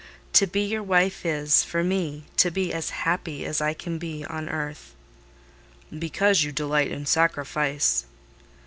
To 0.33 0.47
be 0.47 0.61
your 0.65 0.81
wife 0.81 1.27
is, 1.27 1.63
for 1.63 1.83
me, 1.83 2.23
to 2.37 2.49
be 2.49 2.73
as 2.73 2.89
happy 2.89 3.45
as 3.45 3.61
I 3.61 3.75
can 3.75 3.99
be 3.99 4.25
on 4.25 4.49
earth." 4.49 4.95
"Because 5.95 6.43
you 6.43 6.51
delight 6.51 6.89
in 6.89 7.05
sacrifice." 7.05 8.07